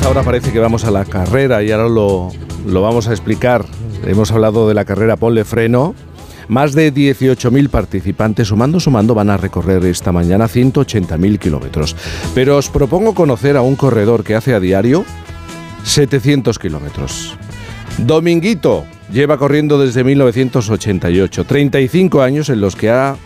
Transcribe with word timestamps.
esta 0.00 0.08
hora 0.08 0.22
parece 0.22 0.50
que 0.50 0.58
vamos 0.58 0.84
a 0.84 0.90
la 0.90 1.04
carrera 1.04 1.62
y 1.62 1.70
ahora 1.70 1.86
lo, 1.86 2.30
lo 2.66 2.80
vamos 2.80 3.06
a 3.08 3.10
explicar. 3.10 3.66
Hemos 4.06 4.32
hablado 4.32 4.66
de 4.66 4.72
la 4.72 4.86
carrera 4.86 5.18
Ponle 5.18 5.44
Freno. 5.44 5.94
Más 6.48 6.72
de 6.72 6.90
18.000 6.90 7.68
participantes, 7.68 8.48
sumando, 8.48 8.80
sumando, 8.80 9.14
van 9.14 9.28
a 9.28 9.36
recorrer 9.36 9.84
esta 9.84 10.10
mañana 10.10 10.46
180.000 10.46 11.38
kilómetros. 11.38 11.94
Pero 12.34 12.56
os 12.56 12.70
propongo 12.70 13.14
conocer 13.14 13.58
a 13.58 13.60
un 13.60 13.76
corredor 13.76 14.24
que 14.24 14.34
hace 14.34 14.54
a 14.54 14.60
diario 14.60 15.04
700 15.84 16.58
kilómetros. 16.58 17.36
Dominguito 17.98 18.86
lleva 19.12 19.36
corriendo 19.36 19.78
desde 19.78 20.02
1988, 20.02 21.44
35 21.44 22.22
años 22.22 22.48
en 22.48 22.62
los 22.62 22.74
que 22.74 22.88
ha 22.88 23.16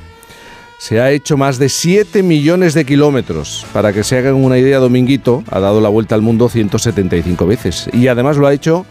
se 0.85 1.01
ha 1.01 1.13
hecho 1.13 1.39
más 1.39 1.59
de 1.59 1.71
7 1.71 2.23
millones 2.23 2.75
de 2.75 2.85
kilómetros. 2.85 3.65
Para 3.73 3.95
que 3.95 4.05
se 4.05 4.19
hagan 4.19 4.35
una 4.35 4.59
idea, 4.59 4.81
Dominguito 4.81 5.43
ha 5.51 5.59
dado 5.59 5.81
la 5.81 5.89
vuelta 5.89 6.15
al 6.15 6.21
mundo 6.21 6.51
175 6.51 7.47
veces. 7.47 7.89
Y 7.95 8.09
además 8.09 8.37
lo 8.37 8.47
ha 8.47 8.53
hecho 8.53 8.85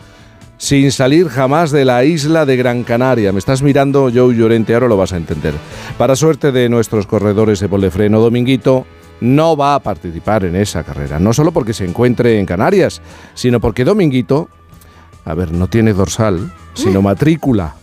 sin 0.58 0.91
salir 0.91 1.27
jamás 1.27 1.70
de 1.70 1.86
la 1.86 2.03
isla 2.03 2.48
de 2.48 2.58
Gran 2.58 2.84
Canaria. 2.84 3.31
Me 3.31 3.38
estás 3.38 3.62
mirando, 3.62 4.09
Joe 4.12 4.34
Llorente, 4.34 4.73
ahora 4.73 4.88
lo 4.88 4.98
vas 4.98 5.14
a 5.14 5.17
entender. 5.17 5.53
Para 5.95 6.16
suerte 6.16 6.52
de 6.52 6.67
nuestros 6.67 7.05
corredores 7.05 7.59
de 7.59 7.70
polefreno, 7.70 8.22
Dominguito 8.22 8.88
no 9.22 9.55
va 9.55 9.75
a 9.75 9.80
participar 9.80 10.45
en 10.45 10.55
esa 10.55 10.81
carrera. 10.81 11.20
No 11.20 11.31
solo 11.31 11.52
porque 11.52 11.75
se 11.75 11.86
encuentre 11.86 12.39
en 12.39 12.48
Canarias, 12.48 13.03
sino 13.36 13.59
porque 13.59 13.86
Dominguito, 13.86 14.50
a 15.25 15.36
ver, 15.36 15.52
no 15.52 15.67
tiene 15.67 15.94
dorsal, 15.94 16.52
sino 16.73 17.03
matrícula. 17.03 17.75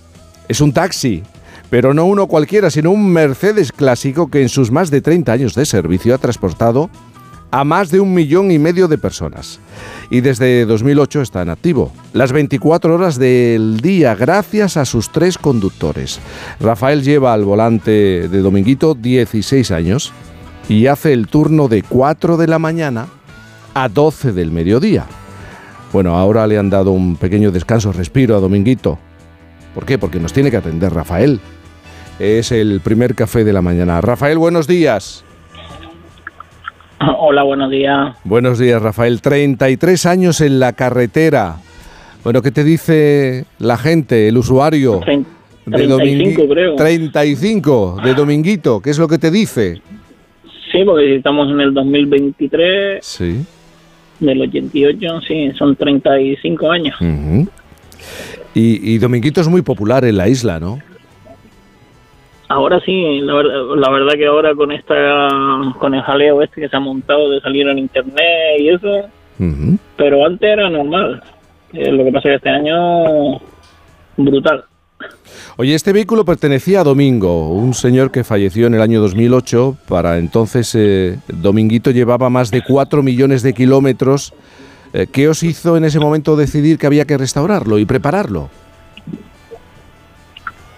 Es 0.48 0.61
un 0.61 0.73
taxi 0.73 1.23
pero 1.70 1.95
no 1.95 2.05
uno 2.05 2.27
cualquiera, 2.27 2.69
sino 2.69 2.91
un 2.91 3.10
Mercedes 3.10 3.73
clásico 3.73 4.28
que 4.28 4.42
en 4.42 4.48
sus 4.48 4.70
más 4.70 4.91
de 4.91 5.01
30 5.01 5.33
años 5.33 5.55
de 5.55 5.65
servicio 5.65 6.15
ha 6.15 6.19
transportado 6.19 6.91
a 7.52 7.65
más 7.65 7.91
de 7.91 8.01
un 8.01 8.12
millón 8.15 8.50
y 8.50 8.58
medio 8.58 8.89
de 8.89 8.98
personas. 8.98 9.61
Y 10.11 10.20
desde 10.20 10.67
2008 10.67 11.22
está 11.22 11.42
en 11.42 11.50
activo, 11.50 11.92
las 12.12 12.33
24 12.33 12.95
horas 12.95 13.19
del 13.19 13.80
día, 13.80 14.14
gracias 14.14 14.77
a 14.77 14.84
sus 14.84 15.11
tres 15.11 15.39
conductores. 15.39 16.20
Rafael 16.61 17.03
lleva 17.03 17.33
al 17.33 17.45
volante 17.45 18.28
de 18.28 18.41
Dominguito 18.41 18.95
16 18.95 19.70
años 19.70 20.12
y 20.69 20.86
hace 20.86 21.12
el 21.12 21.28
turno 21.28 21.69
de 21.69 21.83
4 21.83 22.36
de 22.36 22.47
la 22.47 22.58
mañana 22.58 23.06
a 23.75 23.89
12 23.89 24.33
del 24.33 24.50
mediodía. 24.50 25.06
Bueno, 25.92 26.17
ahora 26.17 26.47
le 26.47 26.58
han 26.58 26.70
dado 26.70 26.92
un 26.92 27.17
pequeño 27.17 27.50
descanso, 27.50 27.92
respiro 27.92 28.36
a 28.36 28.41
Dominguito. 28.41 28.98
¿Por 29.75 29.84
qué? 29.86 29.98
Porque 29.98 30.20
nos 30.20 30.33
tiene 30.33 30.50
que 30.50 30.56
atender 30.56 30.92
Rafael 30.92 31.41
es 32.21 32.53
el 32.53 32.81
primer 32.81 33.15
café 33.15 33.45
de 33.45 33.53
la 33.53 33.63
mañana. 33.63 34.01
Rafael, 34.01 34.39
buenos 34.39 34.67
días. 34.67 35.25
Hola, 37.19 37.43
buenos 37.43 37.71
días. 37.71 38.15
Buenos 38.25 38.59
días, 38.59 38.81
Rafael. 38.83 39.23
33 39.23 40.05
años 40.07 40.41
en 40.43 40.61
la 40.61 40.75
carretera. 40.75 41.57
Bueno, 42.23 42.43
¿qué 42.43 42.51
te 42.51 42.63
dice 42.63 43.47
la 43.59 43.79
gente, 43.79 44.29
el 44.29 44.37
usuario? 44.37 45.01
35, 45.65 46.48
creo. 46.48 46.77
35 46.77 48.01
de 48.05 48.15
Dominguito. 48.15 48.81
¿Qué 48.81 48.91
es 48.91 48.98
lo 48.98 49.09
que 49.09 49.17
te 49.17 49.31
dice? 49.31 49.81
Sí, 50.71 50.85
porque 50.85 51.17
estamos 51.17 51.51
en 51.51 51.61
el 51.61 51.73
2023. 51.73 52.98
Sí. 53.03 53.47
Del 54.19 54.43
88, 54.43 55.21
sí, 55.27 55.51
son 55.59 55.75
35 55.77 56.71
años. 56.71 56.97
y, 58.55 58.95
y 58.95 58.98
Dominguito 58.98 59.41
es 59.41 59.48
muy 59.48 59.63
popular 59.63 60.05
en 60.05 60.19
la 60.19 60.29
isla, 60.29 60.61
¿no? 60.61 60.79
Ahora 62.51 62.81
sí, 62.81 63.20
la 63.20 63.34
verdad, 63.34 63.77
la 63.77 63.91
verdad 63.91 64.15
que 64.15 64.27
ahora 64.27 64.56
con 64.56 64.73
esta 64.73 65.29
con 65.79 65.95
el 65.95 66.03
jaleo 66.03 66.43
este 66.43 66.62
que 66.62 66.69
se 66.69 66.77
ha 66.77 66.81
montado 66.81 67.31
de 67.31 67.41
salir 67.41 67.69
en 67.69 67.79
internet 67.79 68.59
y 68.59 68.70
eso, 68.70 69.09
pero 69.97 70.27
antes 70.27 70.51
era 70.51 70.69
normal. 70.69 71.23
Eh, 71.73 71.92
lo 71.92 72.03
que 72.03 72.11
pasa 72.11 72.29
es 72.29 72.33
que 72.33 72.35
este 72.35 72.48
año 72.48 73.41
brutal. 74.17 74.64
Oye, 75.58 75.77
este 75.77 75.92
vehículo 75.92 76.24
pertenecía 76.24 76.80
a 76.80 76.85
Domingo, 76.85 77.51
un 77.51 77.73
señor 77.73 78.11
que 78.11 78.24
falleció 78.24 78.67
en 78.67 78.74
el 78.74 78.83
año 78.83 79.01
2008. 79.01 79.77
Para 79.89 80.19
entonces, 80.19 80.74
eh, 80.74 81.20
Dominguito 81.29 81.92
llevaba 81.92 82.30
más 82.30 82.51
de 82.51 82.64
4 82.64 83.05
millones 83.05 83.45
de 83.45 83.55
kilómetros. 83.55 84.35
Eh, 84.92 85.07
¿Qué 85.07 85.29
os 85.29 85.45
hizo 85.45 85.77
en 85.77 85.85
ese 85.85 86.01
momento 86.01 86.35
decidir 86.35 86.79
que 86.79 86.89
había 86.89 87.05
que 87.05 87.17
restaurarlo 87.17 87.79
y 87.79 87.85
prepararlo? 87.85 88.51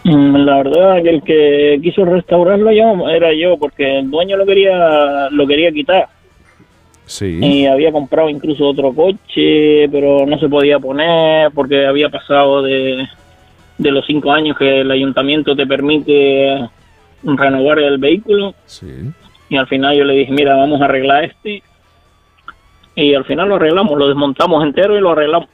Mm, 0.05 0.37
la 0.45 0.57
verdad 0.59 1.03
que 1.03 1.11
el 1.11 1.23
que 1.23 1.81
quiso 1.83 2.05
restaurarlo 2.05 2.73
yo 2.73 3.09
era 3.09 3.33
yo, 3.33 3.57
porque 3.57 3.99
el 3.99 4.11
dueño 4.11 4.37
lo 4.37 4.47
quería 4.47 5.29
lo 5.31 5.47
quería 5.47 5.71
quitar. 5.71 6.09
Sí. 7.07 7.39
Y 7.43 7.67
había 7.67 7.93
comprado 7.93 8.29
incluso 8.29 8.67
otro 8.67 8.93
coche, 8.93 9.89
pero 9.91 10.25
no 10.27 10.39
se 10.39 10.49
podía 10.49 10.79
poner 10.79 11.51
porque 11.53 11.87
había 11.87 12.09
pasado 12.09 12.63
de, 12.63 13.07
de 13.79 13.91
los 13.91 14.07
cinco 14.07 14.33
años 14.33 14.57
que 14.57 14.81
el 14.81 14.91
ayuntamiento 14.91 15.55
te 15.55 15.67
permite 15.67 16.69
renovar 17.23 17.79
el 17.79 17.99
vehículo. 17.99 18.55
Sí. 18.67 19.11
Y 19.49 19.57
al 19.57 19.67
final 19.67 19.97
yo 19.97 20.05
le 20.05 20.15
dije, 20.15 20.33
mira, 20.33 20.57
vamos 20.57 20.81
a 20.81 20.87
arreglar 20.87 21.25
este. 21.25 21.63
Y 22.95 23.15
al 23.15 23.25
final 23.25 23.49
lo 23.49 23.57
arreglamos, 23.57 23.99
lo 23.99 24.09
desmontamos 24.09 24.65
entero 24.65 24.97
y 24.97 25.01
lo 25.01 25.11
arreglamos. 25.11 25.49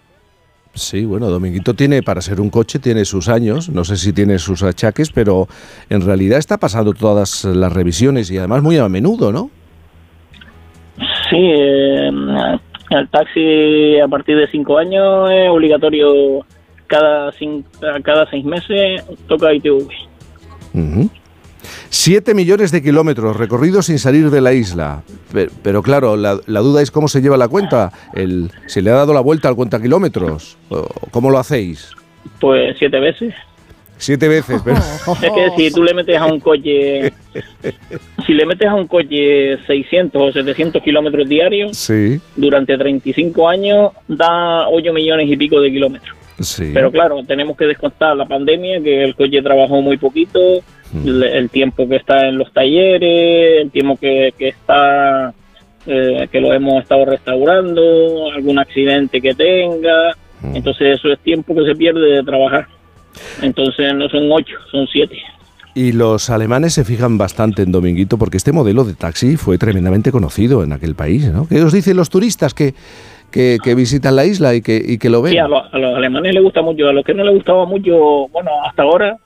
Sí, 0.78 1.04
bueno, 1.04 1.28
Dominguito 1.28 1.74
tiene, 1.74 2.02
para 2.02 2.20
ser 2.20 2.40
un 2.40 2.50
coche, 2.50 2.78
tiene 2.78 3.04
sus 3.04 3.28
años, 3.28 3.68
no 3.68 3.84
sé 3.84 3.96
si 3.96 4.12
tiene 4.12 4.38
sus 4.38 4.62
achaques, 4.62 5.10
pero 5.10 5.48
en 5.90 6.02
realidad 6.02 6.38
está 6.38 6.56
pasando 6.56 6.92
todas 6.94 7.44
las 7.44 7.72
revisiones 7.72 8.30
y 8.30 8.38
además 8.38 8.62
muy 8.62 8.78
a 8.78 8.88
menudo, 8.88 9.32
¿no? 9.32 9.50
Sí, 11.30 11.36
eh, 11.36 12.10
el 12.90 13.08
taxi 13.10 13.98
a 14.00 14.08
partir 14.08 14.36
de 14.36 14.48
cinco 14.48 14.78
años 14.78 15.30
es 15.30 15.50
obligatorio 15.50 16.44
cada, 16.86 17.30
cada 18.02 18.30
seis 18.30 18.44
meses 18.44 19.04
toca 19.26 19.52
ITV. 19.52 19.88
Siete 22.00 22.32
millones 22.32 22.70
de 22.70 22.80
kilómetros 22.80 23.36
recorridos 23.36 23.86
sin 23.86 23.98
salir 23.98 24.30
de 24.30 24.40
la 24.40 24.52
isla. 24.52 25.02
Pero, 25.64 25.82
claro, 25.82 26.16
la, 26.16 26.36
duda 26.36 26.80
es 26.80 26.92
cómo 26.92 27.08
se 27.08 27.20
lleva 27.20 27.36
la 27.36 27.48
cuenta. 27.48 27.90
El, 28.14 28.52
¿Se 28.66 28.82
le 28.82 28.90
ha 28.90 28.94
dado 28.94 29.12
la 29.12 29.20
vuelta 29.20 29.48
al 29.48 29.56
cuenta 29.56 29.82
kilómetros? 29.82 30.56
¿Cómo 31.10 31.28
lo 31.28 31.40
hacéis? 31.40 31.90
Pues 32.40 32.76
siete 32.78 33.00
veces. 33.00 33.34
Siete 33.96 34.28
veces, 34.28 34.62
pero... 34.64 34.76
Es 35.22 35.32
que 35.32 35.50
si 35.56 35.74
tú 35.74 35.82
le 35.82 35.92
metes 35.92 36.16
a 36.16 36.26
un 36.26 36.38
coche, 36.38 37.12
si 38.26 38.32
le 38.32 38.46
metes 38.46 38.68
a 38.68 38.74
un 38.76 38.86
coche 38.86 39.58
600 39.66 40.22
o 40.22 40.32
700 40.32 40.80
kilómetros 40.80 41.28
diarios, 41.28 41.76
sí. 41.76 42.20
durante 42.36 42.78
35 42.78 43.48
años 43.48 43.90
da 44.06 44.68
8 44.68 44.92
millones 44.92 45.28
y 45.28 45.36
pico 45.36 45.60
de 45.60 45.72
kilómetros. 45.72 46.17
Sí. 46.40 46.70
Pero 46.72 46.90
claro, 46.90 47.22
tenemos 47.24 47.56
que 47.56 47.66
descontar 47.66 48.16
la 48.16 48.26
pandemia, 48.26 48.80
que 48.80 49.02
el 49.04 49.14
coche 49.14 49.42
trabajó 49.42 49.80
muy 49.82 49.96
poquito, 49.96 50.38
mm. 50.92 51.22
el, 51.22 51.50
tiempo 51.50 51.88
que 51.88 51.96
está 51.96 52.28
en 52.28 52.38
los 52.38 52.52
talleres, 52.52 53.62
el 53.62 53.70
tiempo 53.70 53.96
que, 53.96 54.32
que 54.38 54.48
está, 54.48 55.34
eh, 55.86 56.28
que 56.30 56.40
lo 56.40 56.52
hemos 56.52 56.82
estado 56.82 57.04
restaurando, 57.06 58.30
algún 58.32 58.58
accidente 58.58 59.20
que 59.20 59.34
tenga. 59.34 60.16
Mm. 60.40 60.56
Entonces 60.56 60.98
eso 60.98 61.12
es 61.12 61.18
tiempo 61.20 61.54
que 61.54 61.64
se 61.64 61.74
pierde 61.74 62.16
de 62.16 62.22
trabajar. 62.22 62.68
Entonces 63.42 63.94
no 63.94 64.08
son 64.08 64.30
ocho, 64.30 64.54
son 64.70 64.86
siete. 64.86 65.18
Y 65.74 65.92
los 65.92 66.28
alemanes 66.30 66.74
se 66.74 66.84
fijan 66.84 67.18
bastante 67.18 67.62
en 67.62 67.70
Dominguito 67.70 68.18
porque 68.18 68.36
este 68.36 68.52
modelo 68.52 68.84
de 68.84 68.94
taxi 68.94 69.36
fue 69.36 69.58
tremendamente 69.58 70.10
conocido 70.10 70.64
en 70.64 70.72
aquel 70.72 70.94
país, 70.94 71.30
¿no? 71.30 71.46
¿Qué 71.46 71.62
os 71.62 71.72
dicen 71.72 71.96
los 71.96 72.10
turistas 72.10 72.52
que, 72.52 72.74
que, 73.30 73.74
visitan 73.74 74.16
la 74.16 74.24
isla 74.24 74.54
y 74.54 74.62
que, 74.62 74.82
y 74.84 74.98
que 74.98 75.10
lo 75.10 75.22
ven? 75.22 75.32
Sí, 75.32 75.38
a, 75.38 75.48
los 75.48 75.72
alemanes 75.72 76.34
les 76.34 76.42
gusta 76.42 76.62
mucho, 76.62 76.88
a 76.88 76.92
los 76.92 77.04
que 77.04 77.14
no 77.14 77.24
les 77.24 77.34
gustaba 77.34 77.66
mucho, 77.66 78.28
bueno, 78.28 78.50
hasta 78.64 78.82
ahora 78.82 79.16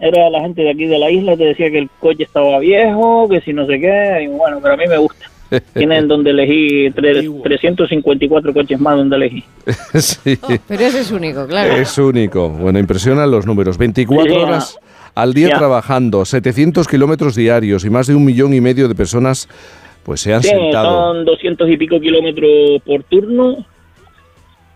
era 0.00 0.28
la 0.30 0.40
gente 0.40 0.62
de 0.62 0.70
aquí 0.70 0.86
de 0.86 0.98
la 0.98 1.10
isla 1.10 1.36
que 1.36 1.46
decía 1.46 1.70
que 1.70 1.78
el 1.78 1.90
coche 2.00 2.24
estaba 2.24 2.58
viejo, 2.58 3.28
que 3.28 3.40
si 3.40 3.52
no 3.52 3.66
sé 3.66 3.78
qué, 3.80 4.22
y 4.24 4.26
bueno, 4.28 4.58
pero 4.62 4.74
a 4.74 4.76
mí 4.76 4.84
me 4.88 4.98
gusta. 4.98 5.26
Tienen 5.74 6.08
donde 6.08 6.30
elegí 6.30 6.90
354 6.90 8.52
coches 8.52 8.80
más 8.80 8.96
donde 8.96 9.16
elegí. 9.16 9.44
sí. 9.94 10.38
Oh, 10.42 10.48
pero 10.66 10.84
ese 10.84 11.00
es 11.00 11.12
único, 11.12 11.46
claro. 11.46 11.74
Es 11.74 11.96
único. 11.98 12.48
Bueno, 12.48 12.78
impresionan 12.78 13.30
los 13.30 13.46
números. 13.46 13.78
24 13.78 14.42
horas 14.42 14.78
al 15.14 15.32
día 15.32 15.56
trabajando, 15.56 16.24
700 16.24 16.88
kilómetros 16.88 17.36
diarios 17.36 17.84
y 17.84 17.90
más 17.90 18.06
de 18.06 18.14
un 18.14 18.24
millón 18.24 18.52
y 18.52 18.60
medio 18.60 18.88
de 18.88 18.94
personas 18.94 19.48
pues 20.04 20.20
se 20.20 20.34
han 20.34 20.42
sí, 20.42 20.50
sentado. 20.50 21.14
Son 21.14 21.24
200 21.24 21.70
y 21.70 21.76
pico 21.76 22.00
kilómetros 22.00 22.82
por 22.84 23.02
turno. 23.04 23.64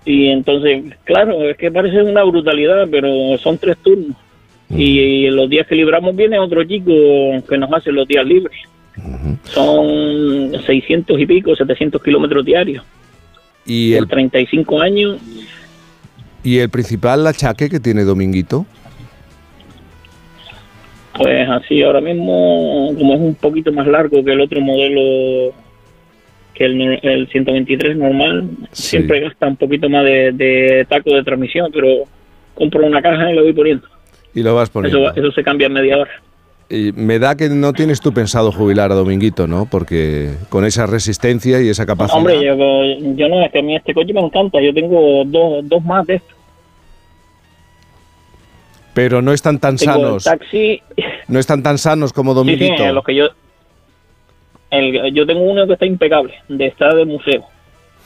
Y 0.04 0.28
entonces, 0.28 0.84
claro, 1.04 1.42
es 1.48 1.56
que 1.56 1.70
parece 1.70 2.02
una 2.02 2.24
brutalidad, 2.24 2.88
pero 2.90 3.36
son 3.38 3.58
tres 3.58 3.76
turnos. 3.82 4.16
Y, 4.70 5.28
los 5.28 5.48
días 5.48 5.66
que 5.66 5.74
libramos 5.74 6.14
viene 6.14 6.38
otro 6.38 6.62
chico 6.64 6.92
que 7.48 7.58
nos 7.58 7.72
hace 7.72 7.92
los 7.92 8.06
días 8.06 8.26
libres. 8.26 8.58
Son 9.44 10.52
600 10.66 11.20
y 11.20 11.26
pico, 11.26 11.54
700 11.54 12.02
kilómetros 12.02 12.44
diarios. 12.44 12.84
Y 13.64 13.94
el 13.94 14.08
35 14.08 14.80
años. 14.80 15.18
¿Y 16.42 16.58
el 16.58 16.70
principal 16.70 17.26
achaque 17.26 17.68
que 17.68 17.80
tiene 17.80 18.04
Dominguito? 18.04 18.66
Pues 21.18 21.48
así, 21.48 21.82
ahora 21.82 22.00
mismo, 22.00 22.94
como 22.96 23.14
es 23.14 23.20
un 23.20 23.34
poquito 23.34 23.72
más 23.72 23.86
largo 23.86 24.24
que 24.24 24.32
el 24.32 24.40
otro 24.40 24.60
modelo 24.60 25.52
que 26.54 26.64
el, 26.64 26.98
el 27.02 27.28
123 27.28 27.96
normal 27.96 28.48
siempre 28.72 29.20
gasta 29.20 29.46
un 29.46 29.56
poquito 29.56 29.88
más 29.88 30.04
de, 30.04 30.32
de, 30.32 30.86
taco 30.88 31.10
de 31.10 31.22
transmisión, 31.22 31.70
pero 31.72 32.04
compro 32.54 32.86
una 32.86 33.02
caja 33.02 33.30
y 33.30 33.34
lo 33.34 33.42
voy 33.42 33.52
poniendo. 33.52 33.86
Y 34.34 34.42
lo 34.42 34.54
vas 34.54 34.70
poniendo. 34.70 35.10
Eso, 35.10 35.20
eso 35.20 35.32
se 35.32 35.42
cambia 35.42 35.66
en 35.66 35.72
media 35.72 35.98
hora. 35.98 36.10
Y 36.70 36.92
me 36.92 37.18
da 37.18 37.34
que 37.36 37.48
no 37.48 37.72
tienes 37.72 38.00
tú 38.00 38.12
pensado 38.12 38.52
jubilar 38.52 38.92
a 38.92 38.94
Dominguito, 38.94 39.46
¿no? 39.46 39.66
Porque 39.70 40.30
con 40.50 40.64
esa 40.64 40.86
resistencia 40.86 41.62
y 41.62 41.68
esa 41.68 41.86
capacidad. 41.86 42.18
Hombre, 42.18 42.44
yo, 42.44 42.54
yo 43.16 43.28
no, 43.28 43.42
es 43.42 43.50
que 43.50 43.60
a 43.60 43.62
mí 43.62 43.74
este 43.74 43.94
coche 43.94 44.12
me 44.12 44.20
encanta. 44.20 44.60
Yo 44.60 44.74
tengo 44.74 45.24
dos, 45.24 45.66
dos 45.66 45.82
más 45.84 46.06
de 46.06 46.16
estos. 46.16 46.37
Pero 48.98 49.22
no 49.22 49.32
están 49.32 49.60
tan 49.60 49.76
tengo 49.76 49.92
sanos. 49.92 50.26
El 50.26 50.38
taxi. 50.38 50.82
No 51.28 51.38
están 51.38 51.62
tan 51.62 51.78
sanos 51.78 52.12
como 52.12 52.34
Dominguito. 52.34 52.78
Sí, 52.78 52.82
sí, 52.88 52.92
los 52.92 53.04
que 53.04 53.14
yo. 53.14 53.28
El, 54.70 55.14
yo 55.14 55.24
tengo 55.24 55.42
uno 55.42 55.68
que 55.68 55.74
está 55.74 55.86
impecable, 55.86 56.34
de 56.48 56.66
estar 56.66 56.92
de 56.96 57.04
museo. 57.04 57.44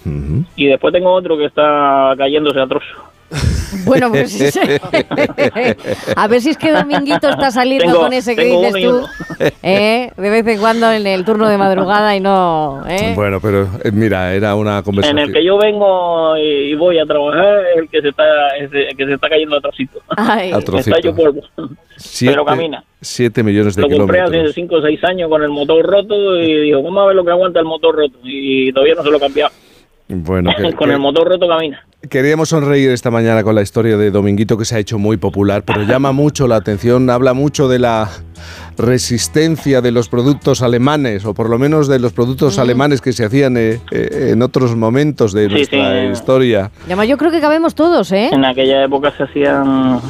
Uh 0.05 0.09
-huh. 0.11 0.45
Y 0.57 0.67
después 0.67 0.93
tengo 0.93 1.11
otro 1.11 1.39
que 1.39 1.47
está 1.47 2.15
cayéndose 2.19 2.61
a 2.61 2.67
trozos. 2.67 2.99
Bueno, 3.85 4.11
pues 4.11 4.57
a 6.17 6.29
ver 6.29 6.41
si 6.41 6.51
es 6.51 6.57
que 6.59 6.71
Dominguito 6.73 7.29
está 7.29 7.51
saliendo 7.51 7.85
Tengo- 7.87 8.01
con 8.01 8.13
ese 8.13 8.37
que 8.37 8.45
dices 8.45 8.75
tú. 8.83 9.07
¿eh? 9.63 10.11
de 10.17 10.31
vez 10.31 10.47
en 10.47 10.59
cuando 10.61 10.91
en 10.93 11.07
el 11.07 11.25
turno 11.25 11.49
de 11.49 11.59
madrugada 11.59 12.15
y 12.17 12.21
no... 12.21 12.83
¿eh? 12.89 13.13
Bueno, 13.15 13.41
pero 13.41 13.69
eh, 13.85 13.91
mira, 13.93 14.35
era 14.35 14.55
una 14.55 14.79
En 14.79 14.85
conversación. 14.85 15.19
el 15.19 15.33
que 15.33 15.45
yo 15.45 15.59
vengo 15.59 16.37
y, 16.37 16.75
voy 16.75 16.99
a 16.99 17.07
trabajar 17.07 17.65
es 17.73 17.79
el 17.79 17.89
que 17.89 18.01
se 18.03 18.09
está, 18.09 18.25
es 18.59 18.71
el 18.73 18.97
que 18.97 19.07
se 19.07 19.15
está 19.15 19.29
cayendo 19.29 19.57
a 19.57 19.61
trocito. 19.61 20.01
Ay, 20.17 20.53
A 20.53 20.59
tro- 20.59 20.65
Trocito. 20.65 20.97
Está 20.97 21.13
polvo. 21.15 21.41
Siete- 21.97 22.33
pero 22.35 22.45
camina. 22.45 22.85
Siete 23.01 23.43
millones 23.43 23.75
de 23.77 23.83
Lo 23.83 23.89
compré 23.97 24.21
hace 24.21 24.31
kilómetros. 24.31 24.55
5 24.55 24.75
o 24.77 24.83
6 24.83 25.05
años 25.05 25.29
con 25.29 25.43
el 25.43 25.49
motor 25.51 25.85
roto 25.85 26.37
y 26.39 26.63
digo, 26.63 26.83
vamos 26.83 27.03
a 27.03 27.07
ver 27.07 27.17
lo 27.17 27.25
que 27.25 27.31
aguanta 27.31 27.59
el 27.61 27.65
motor 27.67 27.95
roto. 27.97 28.19
Y 28.25 28.73
todavía 28.73 28.95
no 28.95 29.03
se 29.03 29.11
lo 29.11 29.17
he 29.17 29.21
cambiado. 29.21 29.53
Bueno, 30.15 30.51
que- 30.57 30.73
con 30.75 30.89
que- 30.89 30.95
el 30.95 31.01
motor 31.01 31.29
roto 31.29 31.49
camina. 31.49 31.85
Queríamos 32.11 32.49
sonreír 32.49 32.91
esta 32.91 33.11
mañana 33.13 33.45
con 33.45 33.55
la 33.55 33.63
historia 33.63 33.97
de 33.97 34.11
Dominguito 34.11 34.59
que 34.59 34.65
se 34.65 34.75
ha 34.75 34.79
hecho 34.81 34.99
muy 34.99 35.17
popular, 35.19 35.63
pero 35.65 35.83
llama 35.83 36.11
mucho 36.13 36.49
la 36.49 36.57
atención, 36.57 37.09
habla 37.11 37.33
mucho 37.33 37.69
de 37.69 37.79
la 37.79 38.09
resistencia 38.77 39.81
de 39.81 39.93
los 39.93 40.09
productos 40.09 40.63
alemanes, 40.63 41.25
o 41.25 41.33
por 41.35 41.49
lo 41.49 41.59
menos 41.59 41.87
de 41.89 41.99
los 42.01 42.13
productos 42.13 42.59
alemanes 42.59 43.01
que 43.01 43.13
se 43.13 43.25
hacían 43.25 43.57
eh, 43.57 43.79
eh, 43.93 44.31
en 44.33 44.43
otros 44.43 44.75
momentos 44.75 45.33
de 45.33 45.47
Sí, 45.49 45.55
nuestra 45.55 46.03
sí. 46.03 46.09
historia. 46.13 46.71
Además, 46.87 47.07
yo 47.09 47.17
creo 47.19 47.31
que 47.31 47.41
cabemos 47.41 47.75
todos, 47.77 48.11
¿eh? 48.13 48.31
En 48.33 48.45
aquella 48.45 48.83
época 48.85 49.13
se 49.17 49.23
hacían 49.23 50.01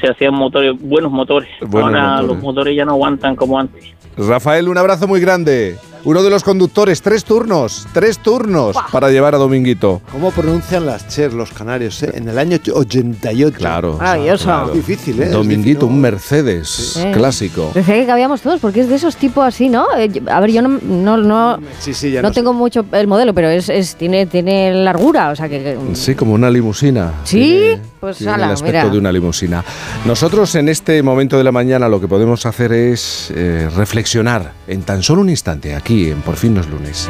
se 0.00 0.08
hacían 0.10 0.34
motores, 0.34 0.72
buenos 0.80 1.12
motores. 1.12 1.48
Buenos 1.60 1.90
Ahora 1.94 2.08
motores. 2.16 2.28
los 2.28 2.42
motores 2.42 2.76
ya 2.76 2.84
no 2.84 2.92
aguantan 2.92 3.36
como 3.36 3.58
antes. 3.60 3.84
Rafael, 4.16 4.68
un 4.68 4.76
abrazo 4.78 5.06
muy 5.06 5.20
grande. 5.20 5.76
Uno 6.06 6.22
de 6.22 6.28
los 6.28 6.44
conductores, 6.44 7.00
tres 7.00 7.24
turnos, 7.24 7.86
tres 7.94 8.18
turnos 8.18 8.76
para 8.92 9.10
llevar 9.10 9.34
a 9.34 9.38
Dominguito. 9.38 10.02
¿Cómo 10.12 10.30
pronuncian 10.32 10.84
las 10.84 11.08
Cher 11.08 11.32
los 11.32 11.50
canarios? 11.50 12.02
eh? 12.02 12.10
En 12.14 12.28
el 12.28 12.38
año 12.38 12.58
88. 12.72 13.56
Claro. 13.56 13.96
Maravilloso. 13.96 14.44
claro. 14.44 14.68
Difícil, 14.72 15.22
¿eh? 15.22 15.28
Dominguito, 15.30 15.86
un. 15.86 16.00
Mercedes 16.04 16.68
Sí. 16.68 17.02
clásico. 17.12 17.70
Decía 17.72 17.94
que 17.94 18.04
cabíamos 18.06 18.42
todos, 18.42 18.60
porque 18.60 18.80
es 18.80 18.88
de 18.90 18.96
esos 18.96 19.16
tipos 19.16 19.44
así, 19.46 19.68
¿no? 19.70 19.86
Eh, 19.96 20.10
A 20.30 20.40
ver, 20.40 20.50
yo 20.52 20.60
no, 20.60 20.78
no, 20.82 21.16
no, 21.16 21.58
Sí, 21.78 21.94
sí, 21.94 22.10
ya 22.10 22.20
no 22.20 22.28
no 22.28 22.34
sé. 22.34 22.40
tengo 22.40 22.52
mucho 22.52 22.84
el 22.92 23.06
modelo, 23.06 23.32
pero 23.32 23.48
es, 23.48 23.70
es 23.70 23.96
tiene, 23.96 24.26
tiene 24.26 24.72
largura, 24.74 25.30
o 25.30 25.36
sea 25.36 25.48
que... 25.48 25.62
que- 25.62 25.96
Sí, 25.96 26.14
como 26.14 26.34
una 26.34 26.50
limusina. 26.50 27.12
¿Sí? 27.24 27.38
Tiene- 27.38 27.80
Pues, 28.04 28.18
tiene 28.18 28.34
ala, 28.34 28.46
el 28.46 28.52
aspecto 28.52 28.78
mira. 28.80 28.90
de 28.90 28.98
una 28.98 29.10
limusina. 29.10 29.64
Nosotros 30.04 30.54
en 30.56 30.68
este 30.68 31.02
momento 31.02 31.38
de 31.38 31.44
la 31.44 31.52
mañana 31.52 31.88
lo 31.88 32.02
que 32.02 32.06
podemos 32.06 32.44
hacer 32.44 32.74
es 32.74 33.32
eh, 33.34 33.70
reflexionar 33.74 34.52
en 34.68 34.82
tan 34.82 35.02
solo 35.02 35.22
un 35.22 35.30
instante 35.30 35.74
aquí 35.74 36.10
en 36.10 36.20
Por 36.20 36.36
fin 36.36 36.54
los 36.54 36.68
lunes. 36.68 37.08